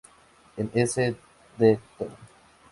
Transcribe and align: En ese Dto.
En 0.57 0.71
ese 0.73 1.15
Dto. 1.59 2.07